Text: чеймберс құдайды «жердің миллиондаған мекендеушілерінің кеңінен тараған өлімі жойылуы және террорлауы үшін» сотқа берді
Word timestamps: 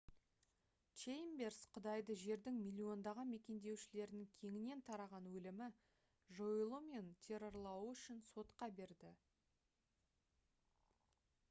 чеймберс 1.01 1.59
құдайды 1.75 2.15
«жердің 2.21 2.57
миллиондаған 2.61 3.29
мекендеушілерінің 3.33 4.25
кеңінен 4.39 4.83
тараған 4.89 5.29
өлімі 5.33 5.69
жойылуы 6.39 6.81
және 6.97 7.15
террорлауы 7.29 7.95
үшін» 7.95 8.27
сотқа 8.33 8.73
берді 8.83 9.15